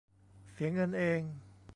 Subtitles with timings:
[0.51, 1.21] เสียเงินเอง